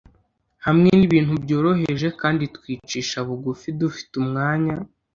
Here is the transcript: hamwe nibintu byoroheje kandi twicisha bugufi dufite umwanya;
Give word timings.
hamwe 0.65 0.89
nibintu 0.97 1.33
byoroheje 1.43 2.07
kandi 2.21 2.43
twicisha 2.55 3.17
bugufi 3.27 3.67
dufite 3.79 4.13
umwanya; 4.21 4.75